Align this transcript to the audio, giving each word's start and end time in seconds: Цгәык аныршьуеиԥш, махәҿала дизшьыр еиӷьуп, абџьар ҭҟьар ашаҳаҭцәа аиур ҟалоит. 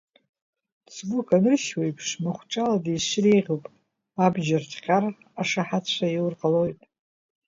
Цгәык 0.93 1.29
аныршьуеиԥш, 1.37 2.07
махәҿала 2.23 2.77
дизшьыр 2.83 3.25
еиӷьуп, 3.33 3.63
абџьар 4.25 4.63
ҭҟьар 4.71 5.03
ашаҳаҭцәа 5.41 6.05
аиур 6.07 6.33
ҟалоит. 6.39 6.79